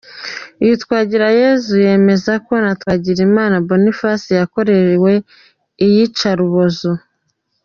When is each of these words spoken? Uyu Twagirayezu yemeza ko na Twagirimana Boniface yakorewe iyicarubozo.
Uyu 0.63 0.75
Twagirayezu 0.83 1.73
yemeza 1.87 2.31
ko 2.45 2.53
na 2.63 2.71
Twagirimana 2.79 3.55
Boniface 3.67 4.29
yakorewe 4.41 5.13
iyicarubozo. 5.85 6.89